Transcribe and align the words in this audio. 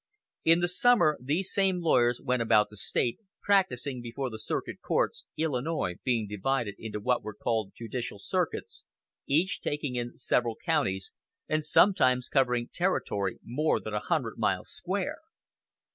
In 0.43 0.61
the 0.61 0.67
summer 0.67 1.15
these 1.21 1.53
same 1.53 1.79
lawyers 1.79 2.19
went 2.19 2.41
about 2.41 2.71
the 2.71 2.75
State, 2.75 3.19
practising 3.43 4.01
before 4.01 4.31
the 4.31 4.39
circuit 4.39 4.81
courts, 4.81 5.25
Illinois 5.37 5.97
being 6.03 6.27
divided 6.27 6.73
into 6.79 6.99
what 6.99 7.21
were 7.21 7.35
called 7.35 7.73
judicial 7.77 8.17
circuits, 8.17 8.83
each 9.27 9.61
taking 9.61 9.95
in 9.97 10.17
several 10.17 10.55
counties, 10.65 11.11
and 11.47 11.63
sometimes 11.63 12.29
covering 12.29 12.69
territory 12.73 13.37
more 13.43 13.79
than 13.79 13.93
a 13.93 13.99
hundred 13.99 14.39
miles 14.39 14.71
square. 14.71 15.19